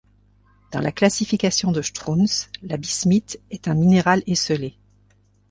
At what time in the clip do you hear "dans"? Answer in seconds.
0.71-0.79